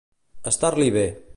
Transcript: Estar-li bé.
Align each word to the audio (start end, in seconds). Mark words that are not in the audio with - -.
Estar-li 0.51 0.89
bé. 0.97 1.05